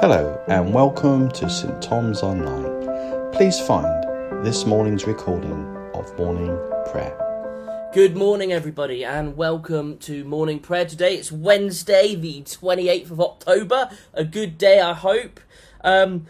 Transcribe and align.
Hello 0.00 0.40
and 0.46 0.72
welcome 0.72 1.28
to 1.32 1.50
St 1.50 1.82
Tom's 1.82 2.22
Online. 2.22 3.32
Please 3.32 3.58
find 3.58 4.46
this 4.46 4.64
morning's 4.64 5.08
recording 5.08 5.66
of 5.92 6.16
morning 6.16 6.56
prayer. 6.92 7.18
Good 7.92 8.16
morning, 8.16 8.52
everybody, 8.52 9.04
and 9.04 9.36
welcome 9.36 9.98
to 9.98 10.22
morning 10.22 10.60
prayer. 10.60 10.84
Today 10.84 11.16
it's 11.16 11.32
Wednesday, 11.32 12.14
the 12.14 12.42
28th 12.42 13.10
of 13.10 13.20
October. 13.20 13.90
A 14.14 14.22
good 14.22 14.56
day, 14.56 14.80
I 14.80 14.92
hope. 14.94 15.40
Um, 15.82 16.26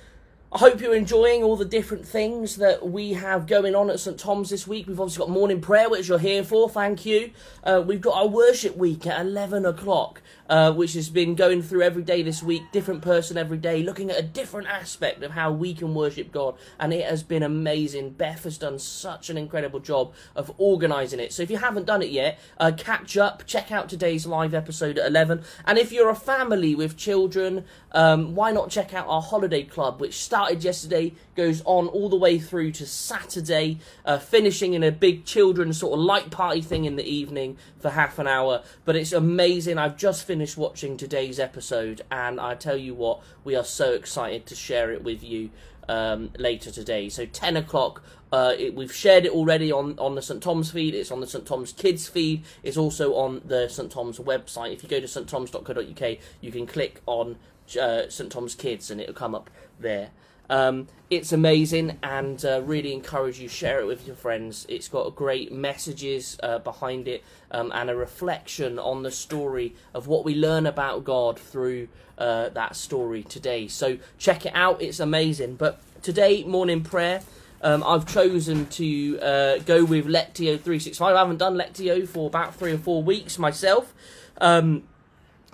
I 0.51 0.57
hope 0.61 0.81
you're 0.81 0.95
enjoying 0.95 1.43
all 1.43 1.57
the 1.57 1.67
different 1.67 2.09
things 2.09 2.57
that 2.57 2.89
we 2.89 3.13
have 3.13 3.47
going 3.47 3.75
on 3.75 3.91
at 3.91 4.01
St 4.01 4.19
Tom's 4.19 4.49
this 4.49 4.67
week. 4.67 4.87
We've 4.87 4.99
obviously 4.99 5.27
got 5.27 5.29
morning 5.29 5.61
prayer, 5.61 5.91
which 5.91 6.09
you're 6.09 6.19
here 6.19 6.43
for. 6.43 6.71
Thank 6.71 7.05
you. 7.05 7.33
Uh, 7.63 7.85
we've 7.87 8.01
got 8.01 8.15
our 8.15 8.27
worship 8.27 8.75
week 8.75 9.07
at 9.07 9.21
11 9.21 9.67
o'clock, 9.67 10.23
uh, 10.49 10.73
which 10.73 10.95
has 10.95 11.11
been 11.11 11.35
going 11.35 11.61
through 11.61 11.83
every 11.83 12.03
day 12.03 12.23
this 12.23 12.43
week, 12.43 12.63
different 12.73 13.03
person 13.03 13.37
every 13.37 13.59
day, 13.59 13.83
looking 13.83 14.11
at 14.11 14.19
a 14.19 14.23
different 14.23 14.69
aspect 14.69 15.23
of 15.23 15.33
how 15.33 15.53
we 15.53 15.75
can 15.75 15.95
worship 15.95 16.33
God. 16.33 16.57
And 16.81 16.95
it 16.95 17.05
has 17.05 17.23
been 17.23 17.43
amazing. 17.43 18.13
Beth 18.13 18.45
has 18.45 18.57
done 18.57 18.79
such 18.79 19.29
an 19.29 19.37
incredible 19.37 19.81
job 19.81 20.15
of 20.35 20.51
organising 20.57 21.21
it. 21.21 21.35
So 21.35 21.43
if 21.43 21.51
you 21.51 21.59
haven't 21.59 21.85
done 21.85 22.01
it 22.01 22.09
yet, 22.09 22.39
uh, 22.57 22.73
catch 22.75 23.19
up, 23.19 23.45
check 23.45 23.71
out 23.71 23.91
today's 23.91 24.27
live 24.27 24.55
episode 24.55 24.97
at 24.97 25.09
11. 25.09 25.43
And 25.67 25.77
if 25.77 25.93
you're 25.93 26.09
a 26.09 26.15
family 26.15 26.75
with 26.75 26.97
children, 26.97 27.67
um, 27.93 28.35
why 28.35 28.51
not 28.51 28.71
check 28.71 28.95
out 28.95 29.07
our 29.09 29.21
holiday 29.21 29.63
club, 29.63 30.01
which 30.01 30.15
started 30.39 30.63
yesterday, 30.63 31.13
goes 31.35 31.63
on 31.65 31.89
all 31.89 32.09
the 32.09 32.15
way 32.15 32.39
through 32.39 32.71
to 32.71 32.87
Saturday, 32.87 33.77
uh, 34.05 34.19
finishing 34.21 34.73
in 34.73 34.85
a 34.85 34.93
big 34.93 35.25
children's 35.25 35.79
sort 35.79 35.95
of 35.95 35.99
light 35.99 36.31
party 36.31 36.61
thing 36.61 36.85
in 36.85 36.95
the 36.95 37.03
evening 37.03 37.57
for 37.81 37.91
half 37.91 38.21
an 38.21 38.29
hour. 38.29 38.63
But 38.85 38.95
it's 38.95 39.13
amazing. 39.13 39.79
I've 39.79 39.97
just 39.97 40.25
finished 40.25 40.57
watching 40.57 40.97
today's 40.97 41.41
episode, 41.41 42.03
and 42.09 42.39
I 42.39 42.55
tell 42.55 42.77
you 42.77 42.95
what, 42.95 43.21
we 43.43 43.57
are 43.57 43.65
so 43.65 43.95
excited 43.95 44.47
to 44.47 44.55
share 44.55 44.93
it 44.93 45.03
with 45.03 45.25
you 45.25 45.51
um, 45.89 46.31
later 46.39 46.71
today. 46.71 47.09
So 47.09 47.27
10 47.27 47.57
o'clock. 47.57 48.05
Uh, 48.31 48.55
it, 48.57 48.77
we've 48.77 48.95
shared 48.95 49.25
it 49.25 49.33
already 49.33 49.73
on, 49.73 49.99
on 49.99 50.15
the 50.15 50.23
St 50.23 50.41
Tom's 50.41 50.71
feed. 50.71 50.95
It's 50.95 51.11
on 51.11 51.21
the 51.21 51.27
St 51.27 51.47
Tom's 51.47 51.73
Kids 51.73 52.07
feed. 52.07 52.45
It's 52.63 52.77
also 52.77 53.15
on 53.15 53.43
the 53.45 53.67
St 53.69 53.91
Tom's 53.91 54.21
website. 54.21 54.73
If 54.73 54.85
you 54.85 54.89
go 54.89 55.01
to 55.01 55.09
sttoms.co.uk, 55.09 56.19
you 56.41 56.53
can 56.53 56.65
click 56.65 57.01
on 57.07 57.39
uh, 57.81 58.09
St 58.09 58.31
Tom's 58.31 58.55
Kids 58.55 58.89
and 58.91 59.01
it'll 59.01 59.15
come 59.15 59.35
up 59.35 59.51
there. 59.81 60.11
Um, 60.51 60.89
it's 61.11 61.33
amazing 61.33 61.99
and 62.03 62.45
uh, 62.45 62.63
really 62.63 62.93
encourage 62.93 63.39
you 63.39 63.49
share 63.49 63.81
it 63.81 63.87
with 63.87 64.07
your 64.07 64.17
friends. 64.17 64.67
It's 64.69 64.89
got 64.89 65.15
great 65.15 65.53
messages 65.53 66.39
uh, 66.43 66.59
behind 66.59 67.09
it 67.09 67.25
um, 67.51 67.73
and 67.75 67.89
a 67.89 67.97
reflection 67.97 68.79
on 68.79 69.03
the 69.03 69.11
story 69.11 69.75
of 69.95 70.07
what 70.07 70.25
we 70.25 70.35
learn 70.35 70.67
about 70.67 71.05
God 71.05 71.39
through 71.39 71.89
uh, 72.19 72.51
that 72.51 72.77
story 72.77 73.23
today. 73.23 73.69
So 73.69 73.99
check 74.19 74.45
it 74.45 74.53
out. 74.55 74.83
It's 74.83 75.01
amazing. 75.01 75.57
But 75.57 75.81
today 76.03 76.45
morning 76.45 76.83
prayer. 76.83 77.23
Um, 77.61 77.83
I've 77.85 78.07
chosen 78.07 78.67
to 78.67 79.19
uh, 79.19 79.59
go 79.59 79.85
with 79.85 80.07
Lectio 80.07 80.61
365. 80.61 81.17
I 81.17 81.19
haven't 81.19 81.39
done 81.39 81.57
Lectio 81.57 82.07
for 82.07 82.29
about 82.29 82.55
three 82.55 82.73
or 82.73 82.79
four 82.79 83.03
weeks 83.03 83.37
myself. 83.37 83.93
Um, 84.41 84.85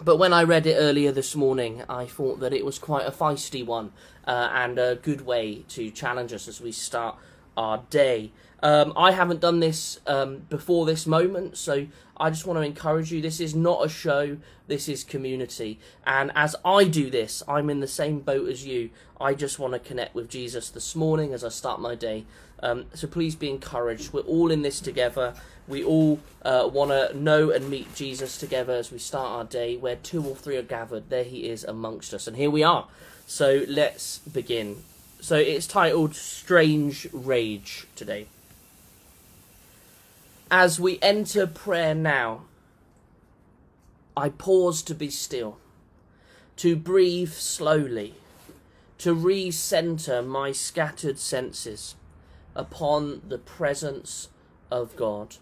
but 0.03 0.17
when 0.17 0.33
I 0.33 0.43
read 0.43 0.67
it 0.67 0.75
earlier 0.75 1.13
this 1.13 1.37
morning, 1.37 1.83
I 1.89 2.07
thought 2.07 2.41
that 2.41 2.53
it 2.53 2.65
was 2.65 2.79
quite 2.79 3.07
a 3.07 3.11
feisty 3.11 3.65
one 3.65 3.93
uh, 4.27 4.51
and 4.53 4.79
a 4.79 4.97
good 4.97 5.25
way 5.25 5.65
to 5.69 5.91
challenge 5.91 6.33
us 6.33 6.49
as 6.49 6.61
we 6.61 6.73
start 6.73 7.17
our 7.57 7.83
day. 7.91 8.33
Um, 8.65 8.95
I 8.97 9.13
haven't 9.13 9.41
done 9.41 9.61
this 9.61 10.01
um, 10.07 10.39
before 10.49 10.87
this 10.87 11.07
moment, 11.07 11.59
so 11.59 11.87
I 12.17 12.31
just 12.31 12.47
want 12.47 12.57
to 12.57 12.63
encourage 12.63 13.13
you. 13.13 13.21
This 13.21 13.39
is 13.39 13.55
not 13.55 13.85
a 13.85 13.91
show, 13.91 14.39
this 14.69 14.89
is 14.89 15.05
community. 15.05 15.79
And 16.07 16.33
as 16.35 16.57
I 16.65 16.85
do 16.85 17.11
this, 17.11 17.43
I'm 17.47 17.69
in 17.69 17.81
the 17.81 17.87
same 17.87 18.21
boat 18.21 18.49
as 18.49 18.65
you. 18.65 18.89
I 19.21 19.35
just 19.35 19.59
want 19.59 19.75
to 19.75 19.79
connect 19.79 20.15
with 20.15 20.31
Jesus 20.31 20.71
this 20.71 20.97
morning 20.97 21.35
as 21.35 21.45
I 21.45 21.51
start 21.51 21.79
my 21.79 21.95
day. 21.95 22.25
Um, 22.61 22.87
so 22.95 23.07
please 23.07 23.35
be 23.35 23.51
encouraged. 23.51 24.15
We're 24.15 24.23
all 24.23 24.51
in 24.51 24.63
this 24.63 24.81
together. 24.81 25.35
We 25.69 25.85
all 25.85 26.21
uh, 26.43 26.67
want 26.73 26.91
to 26.91 27.15
know 27.15 27.51
and 27.51 27.69
meet 27.69 27.95
Jesus 27.95 28.39
together 28.39 28.73
as 28.73 28.91
we 28.91 28.99
start 28.99 29.29
our 29.29 29.45
day. 29.45 29.77
Where 29.77 29.97
two 29.97 30.25
or 30.25 30.35
three 30.35 30.57
are 30.57 30.63
gathered, 30.63 31.11
there 31.11 31.25
he 31.25 31.51
is 31.51 31.65
amongst 31.65 32.15
us. 32.15 32.27
And 32.27 32.39
here 32.39 32.51
we 32.51 32.63
are. 32.63 32.89
So 33.27 33.67
let's 33.69 34.21
begin. 34.21 34.85
So 35.21 35.37
it's 35.37 35.67
titled 35.67 36.15
Strange 36.15 37.09
Rage 37.13 37.87
today. 37.95 38.29
As 40.51 40.79
we 40.79 40.99
enter 41.01 41.47
prayer 41.47 41.95
now, 41.95 42.43
I 44.17 44.29
pause 44.29 44.83
to 44.83 44.95
be 44.95 45.11
still, 45.11 45.59
to 46.57 46.77
breathe 46.77 47.33
slowly, 47.33 48.15
to 48.99 49.15
re-center 49.15 50.23
my 50.23 50.53
scattered 50.53 51.19
senses 51.19 51.97
upon 52.55 53.23
the 53.27 53.39
presence 53.39 54.29
of 54.71 54.95
God. 54.97 55.37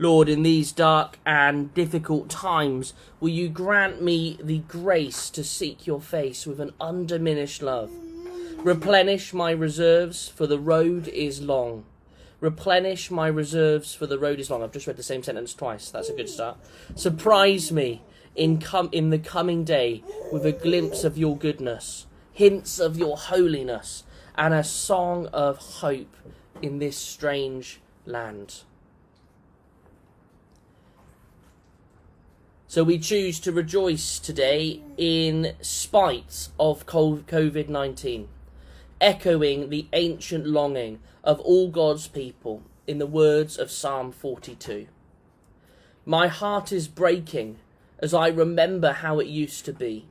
Lord, 0.00 0.30
in 0.30 0.42
these 0.44 0.72
dark 0.72 1.18
and 1.26 1.74
difficult 1.74 2.30
times, 2.30 2.94
will 3.20 3.28
you 3.28 3.50
grant 3.50 4.00
me 4.00 4.38
the 4.42 4.60
grace 4.60 5.28
to 5.28 5.44
seek 5.44 5.86
your 5.86 6.00
face 6.00 6.46
with 6.46 6.58
an 6.58 6.72
undiminished 6.80 7.60
love? 7.60 7.90
Replenish 8.64 9.34
my 9.34 9.50
reserves, 9.50 10.26
for 10.26 10.46
the 10.46 10.58
road 10.58 11.06
is 11.08 11.42
long. 11.42 11.84
Replenish 12.40 13.10
my 13.10 13.26
reserves, 13.26 13.92
for 13.92 14.06
the 14.06 14.18
road 14.18 14.40
is 14.40 14.48
long. 14.48 14.62
I've 14.62 14.72
just 14.72 14.86
read 14.86 14.96
the 14.96 15.02
same 15.02 15.22
sentence 15.22 15.52
twice. 15.52 15.90
That's 15.90 16.08
a 16.08 16.16
good 16.16 16.30
start. 16.30 16.56
Surprise 16.94 17.70
me 17.70 18.00
in, 18.34 18.58
com- 18.58 18.88
in 18.92 19.10
the 19.10 19.18
coming 19.18 19.64
day 19.64 20.02
with 20.32 20.46
a 20.46 20.52
glimpse 20.52 21.04
of 21.04 21.18
your 21.18 21.36
goodness, 21.36 22.06
hints 22.32 22.78
of 22.78 22.96
your 22.96 23.18
holiness, 23.18 24.04
and 24.34 24.54
a 24.54 24.64
song 24.64 25.26
of 25.26 25.58
hope 25.58 26.16
in 26.62 26.78
this 26.78 26.96
strange 26.96 27.82
land. 28.06 28.62
So 32.70 32.84
we 32.84 33.00
choose 33.00 33.40
to 33.40 33.50
rejoice 33.50 34.20
today 34.20 34.80
in 34.96 35.54
spite 35.60 36.50
of 36.56 36.86
COVID 36.86 37.68
19, 37.68 38.28
echoing 39.00 39.70
the 39.70 39.88
ancient 39.92 40.46
longing 40.46 41.00
of 41.24 41.40
all 41.40 41.68
God's 41.68 42.06
people 42.06 42.62
in 42.86 42.98
the 42.98 43.08
words 43.08 43.58
of 43.58 43.72
Psalm 43.72 44.12
42. 44.12 44.86
My 46.06 46.28
heart 46.28 46.70
is 46.70 46.86
breaking 46.86 47.58
as 47.98 48.14
I 48.14 48.28
remember 48.28 48.92
how 48.92 49.18
it 49.18 49.26
used 49.26 49.64
to 49.64 49.72
be. 49.72 50.06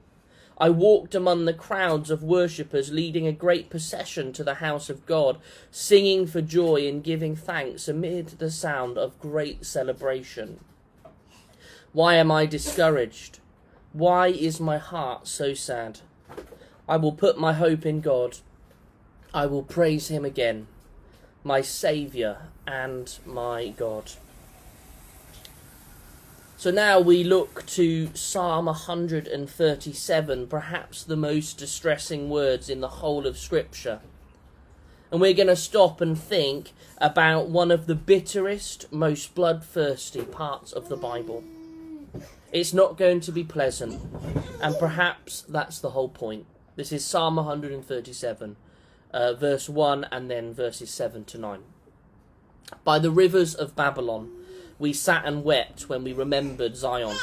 I 0.57 0.69
walked 0.69 1.15
among 1.15 1.45
the 1.45 1.53
crowds 1.53 2.11
of 2.11 2.23
worshippers 2.23 2.91
leading 2.91 3.25
a 3.25 3.31
great 3.31 3.69
procession 3.69 4.33
to 4.33 4.43
the 4.43 4.55
house 4.55 4.89
of 4.89 5.05
God, 5.05 5.37
singing 5.71 6.27
for 6.27 6.41
joy 6.41 6.85
and 6.89 7.01
giving 7.01 7.37
thanks 7.37 7.87
amid 7.87 8.37
the 8.37 8.51
sound 8.51 8.97
of 8.97 9.17
great 9.21 9.65
celebration. 9.65 10.59
Why 11.91 12.15
am 12.15 12.31
I 12.31 12.45
discouraged? 12.45 13.39
Why 13.93 14.27
is 14.27 14.59
my 14.59 14.77
heart 14.77 15.27
so 15.27 15.55
sad? 15.55 16.01
I 16.87 16.97
will 16.97 17.11
put 17.11 17.39
my 17.39 17.53
hope 17.53 17.85
in 17.85 18.01
God. 18.01 18.37
I 19.33 19.47
will 19.47 19.63
praise 19.63 20.09
him 20.09 20.23
again, 20.23 20.67
my 21.43 21.61
Saviour 21.61 22.49
and 22.67 23.17
my 23.25 23.69
God. 23.69 24.11
So 26.57 26.69
now 26.69 26.99
we 26.99 27.23
look 27.23 27.65
to 27.67 28.09
Psalm 28.13 28.65
137, 28.65 30.47
perhaps 30.47 31.03
the 31.03 31.15
most 31.15 31.57
distressing 31.57 32.29
words 32.29 32.69
in 32.69 32.81
the 32.81 32.87
whole 32.87 33.25
of 33.25 33.37
Scripture. 33.37 34.01
And 35.11 35.19
we're 35.19 35.33
going 35.33 35.47
to 35.47 35.55
stop 35.55 36.01
and 36.01 36.19
think 36.19 36.73
about 36.99 37.49
one 37.49 37.71
of 37.71 37.87
the 37.87 37.95
bitterest, 37.95 38.91
most 38.91 39.33
bloodthirsty 39.33 40.21
parts 40.23 40.71
of 40.71 40.89
the 40.89 40.97
Bible. 40.97 41.43
It's 42.51 42.73
not 42.73 42.97
going 42.97 43.19
to 43.21 43.31
be 43.31 43.43
pleasant, 43.43 44.01
and 44.59 44.75
perhaps 44.79 45.45
that's 45.47 45.79
the 45.79 45.91
whole 45.91 46.09
point. 46.09 46.47
This 46.75 46.91
is 46.91 47.05
Psalm 47.05 47.35
137, 47.35 48.55
uh, 49.13 49.33
verse 49.33 49.69
1, 49.69 50.07
and 50.11 50.31
then 50.31 50.55
verses 50.55 50.89
7 50.89 51.25
to 51.25 51.37
9. 51.37 51.59
By 52.83 52.97
the 52.97 53.11
rivers 53.11 53.53
of 53.53 53.75
Babylon, 53.75 54.31
we 54.79 54.93
sat 54.93 55.25
and 55.25 55.43
wept 55.43 55.89
when 55.89 56.03
we 56.03 56.11
remembered 56.11 56.75
Zion. 56.75 57.17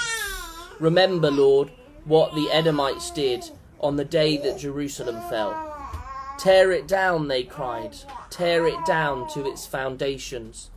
Remember, 0.78 1.30
Lord, 1.30 1.72
what 2.04 2.36
the 2.36 2.48
Edomites 2.52 3.10
did 3.10 3.50
on 3.80 3.96
the 3.96 4.04
day 4.04 4.36
that 4.36 4.60
Jerusalem 4.60 5.20
fell. 5.28 5.74
Tear 6.38 6.70
it 6.70 6.86
down, 6.86 7.26
they 7.26 7.42
cried. 7.42 7.96
Tear 8.30 8.68
it 8.68 8.84
down 8.86 9.28
to 9.30 9.44
its 9.44 9.66
foundations. 9.66 10.70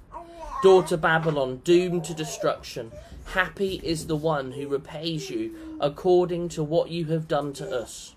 Daughter 0.63 0.97
Babylon, 0.97 1.61
doomed 1.63 2.03
to 2.05 2.13
destruction, 2.15 2.91
Happy 3.33 3.79
is 3.83 4.07
the 4.07 4.15
one 4.15 4.53
who 4.53 4.67
repays 4.67 5.29
you 5.29 5.77
according 5.79 6.49
to 6.49 6.63
what 6.63 6.89
you 6.89 7.05
have 7.05 7.27
done 7.27 7.53
to 7.53 7.69
us. 7.69 8.15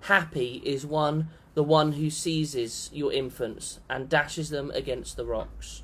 Happy 0.00 0.60
is 0.66 0.84
one 0.84 1.30
the 1.54 1.62
one 1.62 1.92
who 1.92 2.10
seizes 2.10 2.90
your 2.92 3.10
infants 3.10 3.80
and 3.88 4.10
dashes 4.10 4.50
them 4.50 4.70
against 4.72 5.16
the 5.16 5.24
rocks. 5.24 5.82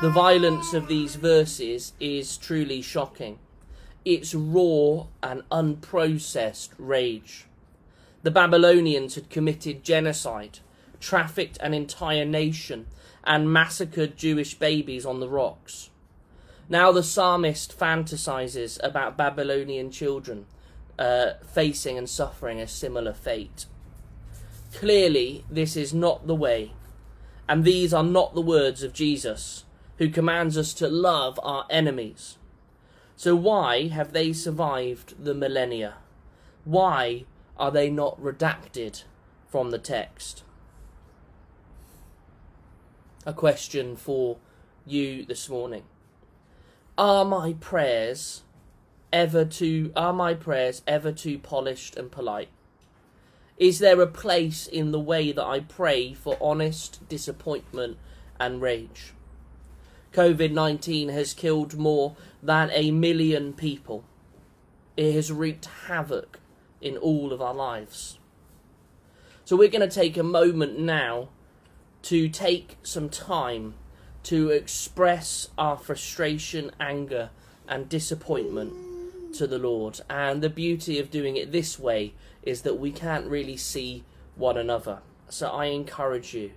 The 0.00 0.10
violence 0.10 0.72
of 0.72 0.88
these 0.88 1.16
verses 1.16 1.92
is 2.00 2.38
truly 2.38 2.80
shocking. 2.80 3.38
It's 4.06 4.34
raw 4.34 5.08
and 5.22 5.42
unprocessed 5.50 6.70
rage. 6.78 7.44
The 8.22 8.30
Babylonians 8.30 9.16
had 9.16 9.28
committed 9.28 9.84
genocide, 9.84 10.60
trafficked 10.98 11.58
an 11.60 11.74
entire 11.74 12.24
nation, 12.24 12.86
and 13.22 13.52
massacred 13.52 14.16
Jewish 14.16 14.54
babies 14.54 15.04
on 15.04 15.20
the 15.20 15.28
rocks. 15.28 15.90
Now 16.68 16.90
the 16.90 17.02
psalmist 17.02 17.78
fantasizes 17.78 18.78
about 18.82 19.16
Babylonian 19.16 19.90
children 19.92 20.46
uh, 20.98 21.34
facing 21.52 21.96
and 21.96 22.08
suffering 22.08 22.60
a 22.60 22.66
similar 22.66 23.12
fate. 23.12 23.66
Clearly, 24.74 25.44
this 25.48 25.76
is 25.76 25.94
not 25.94 26.26
the 26.26 26.34
way, 26.34 26.72
and 27.48 27.64
these 27.64 27.94
are 27.94 28.02
not 28.02 28.34
the 28.34 28.42
words 28.42 28.82
of 28.82 28.92
Jesus 28.92 29.64
who 29.98 30.10
commands 30.10 30.58
us 30.58 30.74
to 30.74 30.88
love 30.88 31.38
our 31.42 31.66
enemies. 31.70 32.36
So, 33.14 33.34
why 33.34 33.88
have 33.88 34.12
they 34.12 34.32
survived 34.32 35.24
the 35.24 35.34
millennia? 35.34 35.94
Why 36.64 37.24
are 37.56 37.70
they 37.70 37.88
not 37.88 38.20
redacted 38.20 39.04
from 39.48 39.70
the 39.70 39.78
text? 39.78 40.42
A 43.24 43.32
question 43.32 43.96
for 43.96 44.36
you 44.84 45.24
this 45.24 45.48
morning. 45.48 45.84
Are 46.98 47.26
my 47.26 47.52
prayers 47.52 48.42
ever 49.12 49.44
too 49.44 49.92
are 49.94 50.14
my 50.14 50.32
prayers 50.32 50.80
ever 50.86 51.12
too 51.12 51.38
polished 51.38 51.94
and 51.94 52.10
polite? 52.10 52.48
Is 53.58 53.80
there 53.80 54.00
a 54.00 54.06
place 54.06 54.66
in 54.66 54.92
the 54.92 55.00
way 55.00 55.30
that 55.30 55.44
I 55.44 55.60
pray 55.60 56.14
for 56.14 56.38
honest 56.40 57.06
disappointment 57.06 57.98
and 58.40 58.62
rage? 58.62 59.12
COVID 60.14 60.52
19 60.52 61.10
has 61.10 61.34
killed 61.34 61.76
more 61.76 62.16
than 62.42 62.70
a 62.72 62.90
million 62.90 63.52
people. 63.52 64.04
It 64.96 65.12
has 65.14 65.30
wreaked 65.30 65.66
havoc 65.88 66.40
in 66.80 66.96
all 66.96 67.34
of 67.34 67.42
our 67.42 67.54
lives. 67.54 68.18
So, 69.44 69.54
we're 69.54 69.68
going 69.68 69.86
to 69.86 69.94
take 69.94 70.16
a 70.16 70.22
moment 70.22 70.78
now 70.78 71.28
to 72.04 72.30
take 72.30 72.78
some 72.82 73.10
time 73.10 73.74
to 74.26 74.50
express 74.50 75.48
our 75.56 75.76
frustration, 75.76 76.72
anger, 76.80 77.30
and 77.68 77.88
disappointment 77.88 78.72
to 79.34 79.46
the 79.46 79.58
Lord. 79.58 80.00
And 80.10 80.42
the 80.42 80.50
beauty 80.50 80.98
of 80.98 81.10
doing 81.10 81.36
it 81.36 81.52
this 81.52 81.78
way 81.78 82.14
is 82.42 82.62
that 82.62 82.78
we 82.78 82.90
can't 82.90 83.26
really 83.26 83.56
see 83.56 84.02
one 84.34 84.56
another. 84.56 84.98
So, 85.28 85.48
I 85.48 85.66
encourage 85.66 86.34
you 86.34 86.52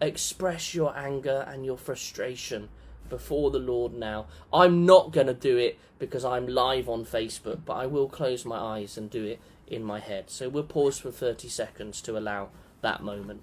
express 0.00 0.74
your 0.74 0.96
anger 0.96 1.46
and 1.48 1.64
your 1.64 1.78
frustration 1.78 2.68
before 3.08 3.52
the 3.52 3.58
Lord 3.58 3.94
now. 3.94 4.26
I'm 4.52 4.84
not 4.84 5.12
going 5.12 5.28
to 5.28 5.34
do 5.34 5.56
it 5.56 5.78
because 6.00 6.24
I'm 6.24 6.48
live 6.48 6.88
on 6.88 7.04
Facebook, 7.04 7.60
but 7.64 7.74
I 7.74 7.86
will 7.86 8.08
close 8.08 8.44
my 8.44 8.58
eyes 8.58 8.98
and 8.98 9.08
do 9.08 9.24
it 9.24 9.40
in 9.68 9.84
my 9.84 10.00
head. 10.00 10.28
So 10.28 10.48
we'll 10.48 10.64
pause 10.64 10.98
for 10.98 11.12
30 11.12 11.48
seconds 11.48 12.02
to 12.02 12.18
allow 12.18 12.48
that 12.80 13.02
moment. 13.02 13.42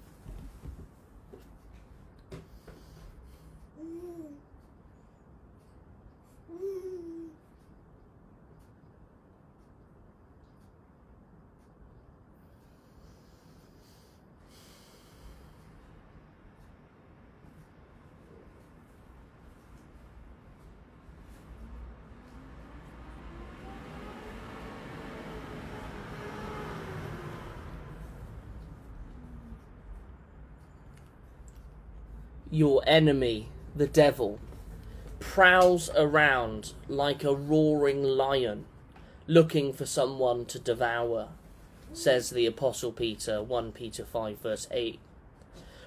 Your 32.50 32.82
enemy, 32.86 33.48
the 33.76 33.86
devil, 33.86 34.40
prowls 35.20 35.90
around 35.94 36.72
like 36.88 37.22
a 37.22 37.34
roaring 37.34 38.02
lion 38.02 38.64
looking 39.26 39.72
for 39.72 39.86
someone 39.86 40.44
to 40.46 40.58
devour, 40.58 41.28
says 41.92 42.30
the 42.30 42.46
Apostle 42.46 42.90
Peter, 42.90 43.40
1 43.42 43.72
Peter 43.72 44.04
5, 44.04 44.38
verse 44.38 44.66
8. 44.72 44.98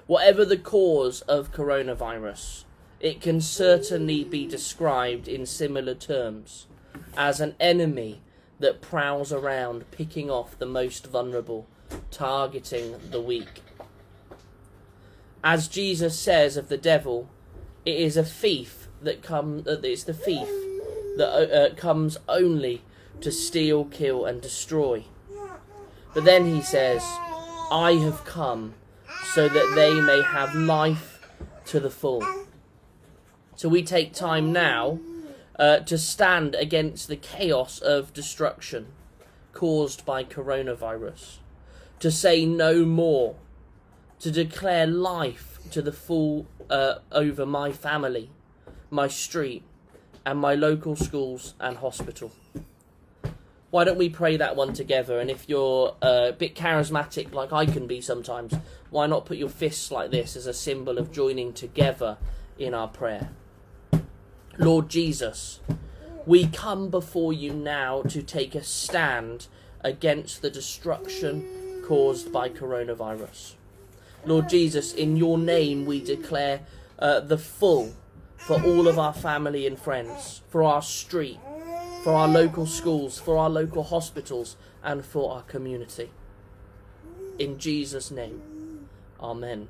Whatever 0.08 0.46
the 0.46 0.58
cause 0.58 1.22
of 1.22 1.52
coronavirus, 1.52 2.64
it 3.00 3.20
can 3.20 3.42
certainly 3.42 4.24
be 4.24 4.48
described 4.48 5.28
in 5.28 5.46
similar 5.46 5.96
terms 5.96 6.68
as 7.18 7.42
an 7.42 7.56
enemy 7.60 8.22
that 8.60 8.82
prowls 8.82 9.34
around 9.34 9.90
picking 9.92 10.30
off 10.30 10.58
the 10.58 10.66
most 10.66 11.08
vulnerable, 11.08 11.68
targeting 12.12 12.96
the 13.12 13.20
weak 13.20 13.63
as 15.44 15.68
Jesus 15.68 16.18
says 16.18 16.56
of 16.56 16.70
the 16.70 16.78
devil, 16.78 17.30
it 17.86 17.96
is 17.98 18.16
a 18.16 18.24
thief 18.24 18.88
that 19.02 19.22
comes. 19.22 19.68
Uh, 19.68 19.80
it's 19.84 20.04
the 20.04 20.14
thief 20.14 20.48
that 21.18 21.28
uh, 21.28 21.56
uh, 21.56 21.76
comes 21.76 22.18
only 22.30 22.82
to 23.22 23.32
steal, 23.32 23.86
kill, 23.86 24.26
and 24.26 24.42
destroy. 24.42 25.04
But 26.14 26.24
then 26.24 26.46
he 26.46 26.62
says, 26.62 27.04
"I 27.72 27.98
have 28.02 28.24
come 28.26 28.76
so 29.34 29.50
that 29.50 29.74
they 29.76 30.00
may 30.00 30.22
have 30.22 30.56
life 30.56 31.20
to 31.66 31.80
the 31.80 31.90
full." 31.90 32.24
So 33.56 33.68
we 33.68 33.84
take 33.84 34.14
time 34.14 34.54
now 34.54 35.00
uh, 35.60 35.80
to 35.80 35.98
stand 35.98 36.56
against 36.56 37.08
the 37.08 37.16
chaos 37.16 37.80
of 37.80 38.14
destruction 38.14 38.88
caused 39.54 40.06
by 40.06 40.24
coronavirus, 40.24 41.38
to 42.00 42.10
say 42.10 42.46
no 42.46 42.86
more 42.86 43.36
to 44.24 44.32
declare 44.32 44.88
life 44.88 45.60
to 45.70 45.82
the 45.82 45.92
full 45.92 46.46
uh, 46.70 46.96
over 47.12 47.46
my 47.46 47.74
family, 47.74 48.30
my 48.90 49.06
street, 49.06 49.64
and 50.26 50.40
my 50.40 50.56
local 50.56 50.96
schools 50.96 51.56
and 51.60 51.76
hospital. 51.76 52.32
Why 53.70 53.84
don't 53.84 53.98
we 53.98 54.08
pray 54.08 54.38
that 54.38 54.56
one 54.56 54.72
together? 54.72 55.20
And 55.20 55.30
if 55.30 55.50
you're 55.50 55.98
uh, 56.02 56.28
a 56.30 56.32
bit 56.32 56.56
charismatic 56.56 57.34
like 57.34 57.52
I 57.52 57.66
can 57.66 57.86
be 57.86 58.00
sometimes, 58.00 58.54
why 58.92 59.08
not 59.08 59.26
put 59.26 59.36
your 59.36 59.50
fists 59.50 59.92
like 59.92 60.10
this 60.10 60.38
as 60.38 60.48
a 60.48 60.54
symbol 60.54 60.98
of 60.98 61.12
joining 61.12 61.52
together 61.52 62.18
in 62.58 62.74
our 62.74 62.88
prayer? 62.88 63.28
Lord 64.58 64.88
Jesus, 64.88 65.60
we 66.26 66.48
come 66.48 66.90
before 66.90 67.34
you 67.34 67.52
now 67.52 68.04
to 68.04 68.24
take 68.24 68.56
a 68.56 68.64
stand 68.64 69.48
against 69.82 70.42
the 70.42 70.50
destruction 70.50 71.84
caused 71.86 72.32
by 72.32 72.48
coronavirus. 72.48 73.56
Lord 74.26 74.50
Jesus, 74.50 74.94
in 74.94 75.18
your 75.18 75.38
name 75.38 75.86
we 75.86 76.02
declare 76.02 76.62
uh, 77.00 77.20
the 77.20 77.38
full 77.38 77.94
for 78.38 78.62
all 78.64 78.88
of 78.88 79.00
our 79.00 79.14
family 79.14 79.68
and 79.68 79.80
friends, 79.80 80.42
for 80.50 80.64
our 80.64 80.82
street, 80.82 81.40
for 82.04 82.14
our 82.14 82.28
local 82.28 82.66
schools, 82.66 83.20
for 83.20 83.38
our 83.38 83.50
local 83.50 83.84
hospitals, 83.84 84.58
and 84.84 85.06
for 85.06 85.34
our 85.34 85.42
community. 85.44 86.10
In 87.40 87.58
Jesus' 87.58 88.12
name, 88.12 88.42
Amen. 89.24 89.70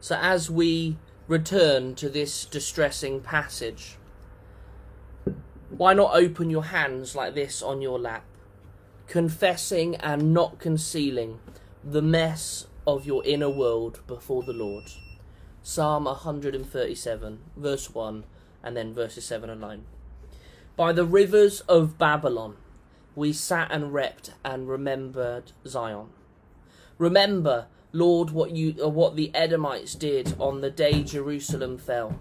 So, 0.00 0.16
as 0.16 0.50
we 0.50 0.96
return 1.28 1.94
to 1.94 2.08
this 2.08 2.46
distressing 2.46 3.20
passage. 3.20 3.96
Why 5.68 5.92
not 5.92 6.14
open 6.14 6.48
your 6.48 6.64
hands 6.64 7.14
like 7.14 7.34
this 7.34 7.62
on 7.62 7.82
your 7.82 7.98
lap, 7.98 8.24
confessing 9.06 9.94
and 9.96 10.32
not 10.32 10.58
concealing 10.58 11.38
the 11.84 12.00
mess 12.00 12.66
of 12.86 13.06
your 13.06 13.22
inner 13.26 13.50
world 13.50 14.00
before 14.06 14.42
the 14.42 14.54
Lord? 14.54 14.84
Psalm 15.62 16.04
137, 16.04 17.38
verse 17.58 17.90
1, 17.90 18.24
and 18.62 18.74
then 18.74 18.94
verses 18.94 19.26
7 19.26 19.50
and 19.50 19.60
9. 19.60 19.84
By 20.76 20.92
the 20.92 21.04
rivers 21.04 21.60
of 21.60 21.98
Babylon, 21.98 22.56
we 23.14 23.34
sat 23.34 23.70
and 23.70 23.92
wept 23.92 24.32
and 24.42 24.66
remembered 24.66 25.52
Zion. 25.66 26.06
Remember 26.96 27.66
Lord, 27.92 28.30
what 28.30 28.50
you 28.50 28.74
uh, 28.82 28.88
what 28.88 29.16
the 29.16 29.34
Edomites 29.34 29.94
did 29.94 30.34
on 30.38 30.60
the 30.60 30.70
day 30.70 31.02
Jerusalem 31.02 31.78
fell. 31.78 32.20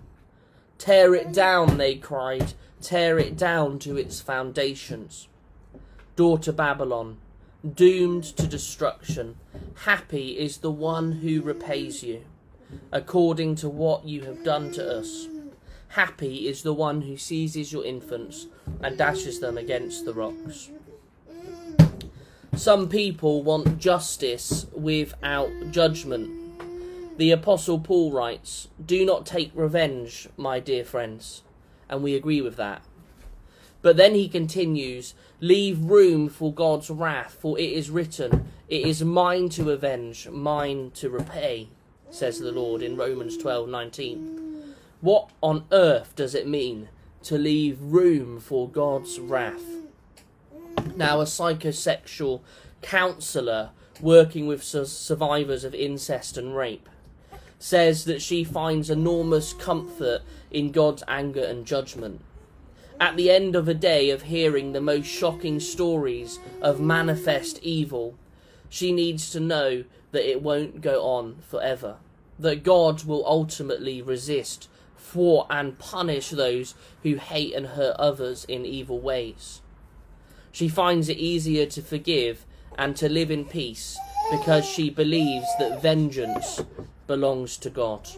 Tear 0.77 1.15
it 1.15 1.33
down, 1.33 1.77
they 1.77 1.95
cried, 1.95 2.53
tear 2.81 3.17
it 3.19 3.35
down 3.35 3.79
to 3.79 3.97
its 3.97 4.21
foundations. 4.21 5.27
Daughter 6.15 6.51
Babylon, 6.51 7.17
doomed 7.75 8.23
to 8.23 8.47
destruction. 8.47 9.37
Happy 9.83 10.37
is 10.37 10.57
the 10.57 10.71
one 10.71 11.13
who 11.13 11.41
repays 11.41 12.03
you, 12.03 12.23
according 12.91 13.55
to 13.55 13.69
what 13.69 14.05
you 14.05 14.21
have 14.21 14.43
done 14.43 14.71
to 14.73 14.99
us. 14.99 15.27
Happy 15.89 16.47
is 16.47 16.63
the 16.63 16.73
one 16.73 17.01
who 17.01 17.17
seizes 17.17 17.73
your 17.73 17.85
infants 17.85 18.47
and 18.81 18.97
dashes 18.97 19.39
them 19.39 19.57
against 19.57 20.05
the 20.05 20.13
rocks. 20.13 20.69
Some 22.55 22.89
people 22.89 23.43
want 23.43 23.77
justice 23.77 24.65
without 24.73 25.49
judgment. 25.71 26.31
The 27.17 27.31
Apostle 27.31 27.79
Paul 27.79 28.11
writes, 28.11 28.67
Do 28.83 29.05
not 29.05 29.25
take 29.25 29.51
revenge, 29.53 30.27
my 30.37 30.59
dear 30.59 30.83
friends. 30.83 31.43
And 31.89 32.03
we 32.03 32.15
agree 32.15 32.41
with 32.41 32.55
that. 32.57 32.81
But 33.81 33.97
then 33.97 34.15
he 34.15 34.27
continues, 34.27 35.13
Leave 35.39 35.79
room 35.83 36.29
for 36.29 36.51
God's 36.53 36.89
wrath, 36.89 37.37
for 37.39 37.57
it 37.59 37.71
is 37.71 37.89
written, 37.89 38.51
It 38.67 38.85
is 38.85 39.03
mine 39.03 39.49
to 39.49 39.71
avenge, 39.71 40.27
mine 40.29 40.91
to 40.95 41.09
repay, 41.09 41.69
says 42.09 42.39
the 42.39 42.51
Lord 42.51 42.81
in 42.81 42.97
Romans 42.97 43.37
twelve 43.37 43.69
nineteen. 43.69 44.75
What 44.99 45.29
on 45.41 45.65
earth 45.71 46.15
does 46.15 46.33
it 46.33 46.47
mean 46.47 46.89
to 47.23 47.37
leave 47.37 47.79
room 47.79 48.39
for 48.39 48.67
God's 48.67 49.19
wrath? 49.19 49.76
Now, 50.97 51.21
a 51.21 51.25
psychosexual 51.25 52.41
counsellor 52.81 53.69
working 54.01 54.47
with 54.47 54.63
survivors 54.63 55.63
of 55.63 55.73
incest 55.73 56.37
and 56.37 56.55
rape 56.55 56.89
says 57.59 58.05
that 58.05 58.21
she 58.21 58.43
finds 58.43 58.89
enormous 58.89 59.53
comfort 59.53 60.21
in 60.51 60.71
God's 60.71 61.03
anger 61.07 61.43
and 61.43 61.65
judgment 61.65 62.21
at 62.99 63.15
the 63.15 63.29
end 63.29 63.55
of 63.55 63.67
a 63.67 63.73
day 63.73 64.09
of 64.09 64.23
hearing 64.23 64.73
the 64.73 64.81
most 64.81 65.05
shocking 65.05 65.59
stories 65.59 66.39
of 66.61 66.79
manifest 66.79 67.59
evil, 67.61 68.15
she 68.69 68.91
needs 68.91 69.29
to 69.31 69.39
know 69.39 69.83
that 70.11 70.29
it 70.29 70.41
won't 70.41 70.81
go 70.81 71.03
on 71.03 71.37
forever. 71.47 71.97
That 72.39 72.63
God 72.63 73.03
will 73.03 73.25
ultimately 73.25 74.01
resist, 74.01 74.67
thwart, 74.97 75.47
and 75.49 75.77
punish 75.77 76.29
those 76.29 76.75
who 77.03 77.15
hate 77.15 77.53
and 77.53 77.67
hurt 77.67 77.95
others 77.97 78.45
in 78.45 78.65
evil 78.65 78.99
ways. 78.99 79.61
She 80.57 80.69
finds 80.69 81.07
it 81.07 81.17
easier 81.17 81.67
to 81.67 81.83
forgive 81.83 82.43
and 82.79 82.95
to 82.95 83.07
live 83.07 83.29
in 83.29 83.45
peace 83.45 83.95
because 84.31 84.65
she 84.65 84.89
believes 84.89 85.45
that 85.59 85.83
vengeance 85.83 86.63
belongs 87.05 87.57
to 87.57 87.69
God. 87.69 88.09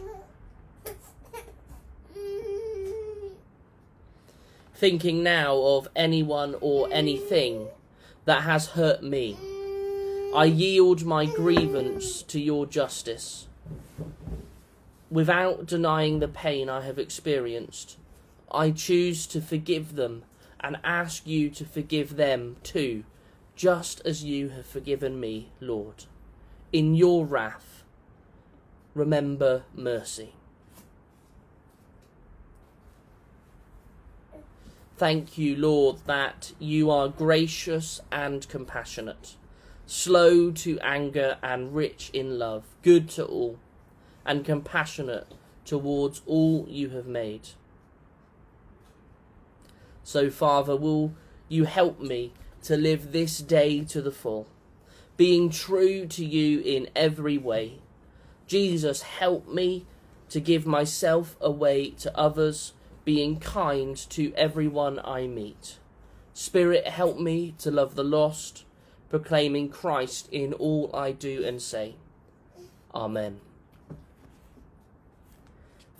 thinking 4.74 5.22
now 5.22 5.58
of 5.58 5.86
anyone 5.94 6.54
or 6.62 6.88
anything 6.90 7.68
that 8.24 8.44
has 8.44 8.68
hurt 8.68 9.02
me. 9.02 9.36
I 10.34 10.46
yield 10.46 11.04
my 11.04 11.26
grievance 11.26 12.22
to 12.22 12.40
your 12.40 12.64
justice. 12.64 13.48
Without 15.10 15.66
denying 15.66 16.20
the 16.20 16.28
pain 16.28 16.70
I 16.70 16.80
have 16.86 16.98
experienced, 16.98 17.98
I 18.50 18.70
choose 18.70 19.26
to 19.26 19.42
forgive 19.42 19.96
them 19.96 20.22
and 20.60 20.78
ask 20.84 21.26
you 21.26 21.50
to 21.50 21.64
forgive 21.64 22.16
them 22.16 22.56
too, 22.62 23.04
just 23.56 24.00
as 24.04 24.24
you 24.24 24.50
have 24.50 24.66
forgiven 24.66 25.18
me, 25.18 25.50
Lord. 25.60 26.04
In 26.72 26.94
your 26.94 27.26
wrath, 27.26 27.84
remember 28.94 29.64
mercy. 29.74 30.34
Thank 34.96 35.38
you, 35.38 35.56
Lord, 35.56 35.96
that 36.04 36.52
you 36.58 36.90
are 36.90 37.08
gracious 37.08 38.02
and 38.12 38.46
compassionate, 38.48 39.36
slow 39.86 40.50
to 40.50 40.78
anger 40.80 41.38
and 41.42 41.74
rich 41.74 42.10
in 42.12 42.38
love, 42.38 42.64
good 42.82 43.08
to 43.10 43.24
all, 43.24 43.58
and 44.26 44.44
compassionate 44.44 45.26
towards 45.64 46.20
all 46.26 46.66
you 46.68 46.90
have 46.90 47.06
made. 47.06 47.48
So, 50.10 50.28
Father, 50.28 50.74
will 50.74 51.14
you 51.48 51.66
help 51.66 52.00
me 52.00 52.32
to 52.64 52.76
live 52.76 53.12
this 53.12 53.38
day 53.38 53.84
to 53.84 54.02
the 54.02 54.10
full, 54.10 54.48
being 55.16 55.50
true 55.50 56.04
to 56.04 56.24
you 56.24 56.58
in 56.62 56.90
every 56.96 57.38
way? 57.38 57.78
Jesus, 58.48 59.02
help 59.02 59.46
me 59.46 59.86
to 60.28 60.40
give 60.40 60.66
myself 60.66 61.36
away 61.40 61.90
to 61.90 62.18
others 62.18 62.72
being 63.04 63.38
kind 63.38 63.96
to 64.10 64.34
everyone 64.34 64.98
I 65.04 65.28
meet. 65.28 65.78
Spirit, 66.34 66.88
help 66.88 67.20
me 67.20 67.54
to 67.58 67.70
love 67.70 67.94
the 67.94 68.02
lost, 68.02 68.64
proclaiming 69.10 69.68
Christ 69.68 70.28
in 70.32 70.52
all 70.54 70.90
I 70.92 71.12
do 71.12 71.44
and 71.44 71.62
say. 71.62 71.94
Amen. 72.92 73.38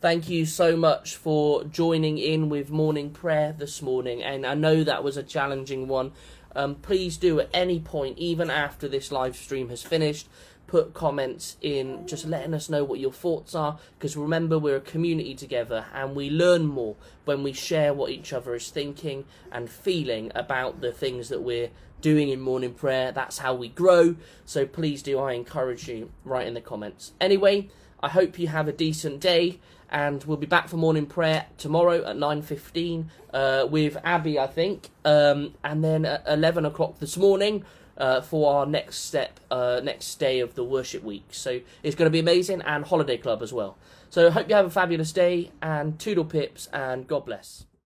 Thank 0.01 0.31
you 0.31 0.47
so 0.47 0.79
much 0.79 1.17
for 1.17 1.63
joining 1.65 2.17
in 2.17 2.49
with 2.49 2.71
morning 2.71 3.11
prayer 3.11 3.53
this 3.53 3.83
morning, 3.83 4.23
and 4.23 4.47
I 4.47 4.55
know 4.55 4.83
that 4.83 5.05
was 5.05 5.19
a 5.19 5.23
challenging 5.23 5.89
one. 5.89 6.13
Um, 6.57 6.77
please 6.77 7.19
do 7.19 7.39
at 7.39 7.51
any 7.53 7.81
point, 7.81 8.17
even 8.17 8.49
after 8.49 8.89
this 8.89 9.13
live 9.13 9.37
stream 9.37 9.69
has 9.69 9.83
finished, 9.83 10.27
put 10.67 10.95
comments 10.95 11.59
in. 11.61 12.07
Just 12.07 12.25
letting 12.25 12.55
us 12.55 12.71
know 12.71 12.83
what 12.83 12.99
your 12.99 13.13
thoughts 13.13 13.55
are 13.55 13.79
because 13.99 14.17
remember 14.17 14.59
we're 14.59 14.77
a 14.77 14.81
community 14.81 15.35
together 15.35 15.85
and 15.93 16.17
we 16.17 16.31
learn 16.31 16.65
more 16.65 16.97
when 17.27 17.43
we 17.43 17.53
share 17.53 17.93
what 17.93 18.11
each 18.11 18.33
other 18.33 18.55
is 18.55 18.71
thinking 18.71 19.27
and 19.53 19.69
feeling 19.69 20.33
about 20.35 20.81
the 20.81 20.93
things 20.93 21.29
that 21.29 21.43
we're 21.43 21.69
doing 22.01 22.31
in 22.31 22.41
morning 22.41 22.73
prayer. 22.73 23.13
That's 23.13 23.37
how 23.37 23.53
we 23.53 23.69
grow. 23.69 24.17
So 24.47 24.65
please 24.65 25.03
do 25.03 25.19
i 25.19 25.35
encourage 25.35 25.89
you 25.89 26.11
write 26.25 26.47
in 26.47 26.55
the 26.55 26.63
comments. 26.63 27.13
Anyway 27.21 27.69
i 28.03 28.09
hope 28.09 28.39
you 28.39 28.49
have 28.49 28.67
a 28.67 28.73
decent 28.73 29.21
day 29.21 29.61
and 29.91 30.25
we'll 30.25 30.37
be 30.37 30.47
back 30.47 30.69
for 30.69 30.77
morning 30.77 31.07
prayer 31.07 31.47
tomorrow 31.59 32.05
at 32.05 32.17
9.15 32.17 33.07
uh, 33.33 33.67
with 33.69 33.97
abby 34.05 34.39
i 34.39 34.47
think 34.47 34.89
um, 35.05 35.55
and 35.65 35.85
then 35.85 36.05
at 36.05 36.23
11 36.27 36.65
o'clock 36.65 36.99
this 36.99 37.17
morning 37.17 37.65
uh, 38.01 38.21
for 38.23 38.55
our 38.55 38.67
next 38.67 38.97
step, 39.05 39.39
uh, 39.51 39.81
next 39.85 40.15
day 40.15 40.41
of 40.41 40.55
the 40.55 40.65
worship 40.65 41.05
week. 41.05 41.27
So 41.33 41.61
it's 41.83 41.95
going 41.95 42.07
to 42.07 42.11
be 42.11 42.19
amazing 42.19 42.63
and 42.63 42.85
holiday 42.85 43.19
club 43.19 43.43
as 43.43 43.53
well. 43.53 43.77
So 44.09 44.31
hope 44.31 44.49
you 44.49 44.55
have 44.55 44.67
a 44.67 44.71
fabulous 44.71 45.13
day 45.13 45.53
and 45.63 45.99
toodle 45.99 46.25
pips 46.25 46.67
and 46.73 47.07
God 47.07 47.27
bless. 47.27 47.67